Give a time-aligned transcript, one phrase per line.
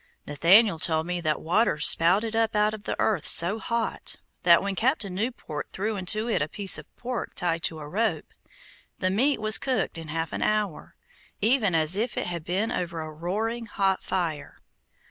[0.25, 4.73] Nathaniel told me that water spouted up out of the earth so hot, that when
[4.73, 8.33] Captain Newport threw into it a piece of pork tied to a rope,
[8.97, 10.95] the meat was cooked in half an hour,
[11.39, 14.57] even as if it had been over a roaring hot fire.